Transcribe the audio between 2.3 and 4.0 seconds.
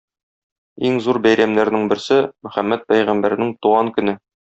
Мөхәммәд пәйгамбәрнең туган